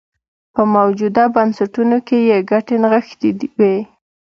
په 0.53 0.61
موجوده 0.75 1.23
بنسټونو 1.35 1.97
کې 2.07 2.17
یې 2.29 2.37
ګټې 2.49 2.75
نغښتې 2.83 3.29
وې. 3.57 3.75